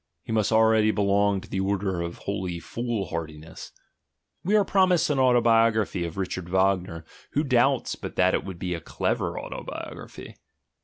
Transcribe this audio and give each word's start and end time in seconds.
He 0.23 0.31
must 0.31 0.51
already 0.51 0.89
belong 0.89 1.41
to 1.41 1.47
the 1.47 1.59
Order 1.59 2.01
of 2.01 2.17
Holy 2.25 2.59
Foolhardiness. 2.59 3.71
We 4.43 4.55
are 4.55 4.65
promised 4.65 5.11
an 5.11 5.19
auto 5.19 5.41
biography 5.41 6.05
of 6.05 6.17
Richard 6.17 6.49
Wagner; 6.49 7.05
who 7.33 7.43
doubts 7.43 7.93
but 7.95 8.15
that 8.15 8.33
it 8.33 8.43
would 8.43 8.57
be 8.57 8.73
a 8.73 8.81
clever 8.81 9.39
autobiography? 9.39 10.37